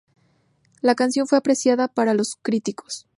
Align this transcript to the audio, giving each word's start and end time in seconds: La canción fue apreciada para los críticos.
La 0.81 0.95
canción 0.95 1.27
fue 1.27 1.37
apreciada 1.37 1.87
para 1.87 2.15
los 2.15 2.35
críticos. 2.41 3.05